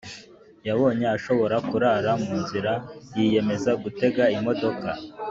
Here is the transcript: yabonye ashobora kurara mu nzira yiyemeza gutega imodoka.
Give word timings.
yabonye 0.67 1.05
ashobora 1.17 1.55
kurara 1.69 2.11
mu 2.23 2.33
nzira 2.43 2.73
yiyemeza 3.15 3.71
gutega 3.83 4.23
imodoka. 4.37 4.87